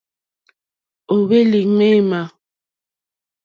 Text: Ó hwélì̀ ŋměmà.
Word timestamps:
Ó 1.13 1.15
hwélì̀ 1.27 1.65
ŋměmà. 1.71 2.21